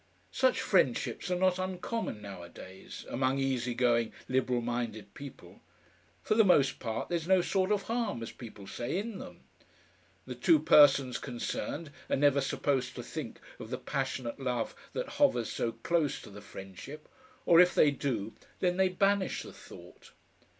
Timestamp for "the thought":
19.43-20.13